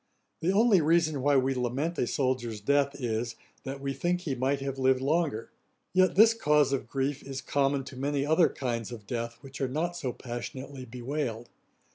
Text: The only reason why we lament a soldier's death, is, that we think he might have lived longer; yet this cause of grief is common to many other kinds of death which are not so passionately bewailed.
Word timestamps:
The 0.39 0.51
only 0.51 0.81
reason 0.81 1.21
why 1.21 1.37
we 1.37 1.53
lament 1.53 1.99
a 1.99 2.07
soldier's 2.07 2.59
death, 2.59 2.99
is, 2.99 3.35
that 3.65 3.79
we 3.79 3.93
think 3.93 4.21
he 4.21 4.33
might 4.33 4.59
have 4.59 4.79
lived 4.79 4.99
longer; 4.99 5.51
yet 5.93 6.15
this 6.15 6.33
cause 6.33 6.73
of 6.73 6.87
grief 6.89 7.21
is 7.21 7.39
common 7.39 7.83
to 7.83 7.95
many 7.95 8.25
other 8.25 8.49
kinds 8.49 8.91
of 8.91 9.05
death 9.05 9.37
which 9.41 9.61
are 9.61 9.67
not 9.69 9.95
so 9.95 10.11
passionately 10.11 10.85
bewailed. 10.85 11.49